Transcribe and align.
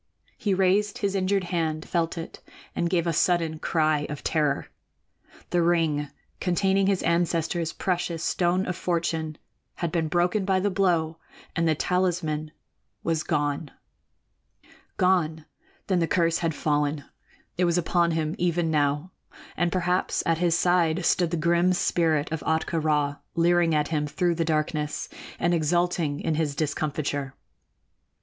He 0.35 0.55
raised 0.55 0.97
his 0.97 1.13
injured 1.13 1.43
hand, 1.43 1.87
felt 1.87 2.17
it, 2.17 2.39
and 2.75 2.89
gave 2.89 3.05
a 3.05 3.13
sudden 3.13 3.59
cry 3.59 4.07
of 4.09 4.23
terror. 4.23 4.65
The 5.51 5.61
ring 5.61 6.09
containing 6.39 6.87
his 6.87 7.03
ancestor's 7.03 7.71
precious 7.71 8.23
Stone 8.23 8.65
of 8.65 8.75
Fortune 8.75 9.37
had 9.75 9.91
been 9.91 10.07
broken 10.07 10.43
by 10.43 10.59
the 10.59 10.71
blow 10.71 11.19
and 11.55 11.67
the 11.67 11.75
talisman 11.75 12.51
was 13.03 13.21
gone. 13.21 13.69
Gone! 14.97 15.45
Then 15.85 15.99
the 15.99 16.07
curse 16.07 16.39
had 16.39 16.55
fallen. 16.55 17.03
It 17.59 17.65
was 17.65 17.77
upon 17.77 18.09
him 18.09 18.33
even 18.39 18.71
now, 18.71 19.11
and 19.55 19.71
perhaps 19.71 20.23
at 20.25 20.39
his 20.39 20.57
side 20.57 21.05
stood 21.05 21.29
the 21.29 21.37
grim 21.37 21.73
spirit 21.73 22.31
of 22.31 22.41
Ahtka 22.41 22.81
Rā, 22.81 23.19
leering 23.35 23.75
at 23.75 23.89
him 23.89 24.07
through 24.07 24.33
the 24.33 24.45
darkness 24.45 25.09
and 25.37 25.53
exulting 25.53 26.19
in 26.19 26.33
his 26.33 26.55
discomfiture. 26.55 27.35